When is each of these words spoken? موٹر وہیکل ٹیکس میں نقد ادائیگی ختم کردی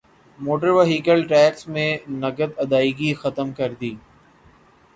موٹر 0.39 0.69
وہیکل 0.69 1.19
ٹیکس 1.27 1.67
میں 1.67 1.89
نقد 2.13 2.51
ادائیگی 2.57 3.13
ختم 3.21 3.51
کردی 3.53 3.93